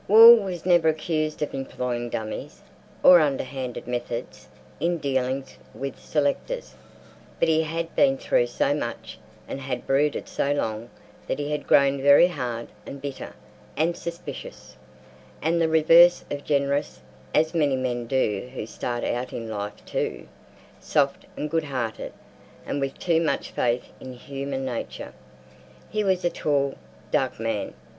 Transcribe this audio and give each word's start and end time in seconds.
Wall 0.07 0.35
was 0.35 0.65
never 0.65 0.87
accused 0.89 1.43
of 1.43 1.53
employing 1.53 2.09
dummies, 2.09 2.63
or 3.03 3.19
underhanded 3.19 3.85
methods 3.87 4.47
in 4.79 4.97
dealings 4.97 5.59
with 5.75 5.99
selectors, 5.99 6.73
but 7.39 7.47
he 7.47 7.61
had 7.61 7.95
been 7.95 8.17
through 8.17 8.47
so 8.47 8.73
much 8.73 9.19
and 9.47 9.59
had 9.61 9.85
brooded 9.85 10.27
so 10.27 10.53
long 10.53 10.89
that 11.27 11.37
he 11.37 11.51
had 11.51 11.67
grown 11.67 12.01
very 12.01 12.25
hard 12.29 12.67
and 12.83 12.99
bitter 12.99 13.35
and 13.77 13.95
suspicious, 13.95 14.75
and 15.39 15.61
the 15.61 15.69
reverse 15.69 16.25
of 16.31 16.43
generous—as 16.43 17.53
many 17.53 17.75
men 17.75 18.07
do 18.07 18.49
who 18.55 18.65
start 18.65 19.03
out 19.03 19.31
in 19.31 19.47
life 19.51 19.85
too 19.85 20.27
soft 20.79 21.27
and 21.37 21.51
goodhearted 21.51 22.11
and 22.65 22.81
with 22.81 22.97
too 22.97 23.21
much 23.21 23.51
faith 23.51 23.85
in 23.99 24.13
human 24.13 24.65
nature. 24.65 25.13
He 25.91 26.03
was 26.03 26.25
a 26.25 26.31
tall, 26.31 26.73
dark 27.11 27.39
man. 27.39 27.75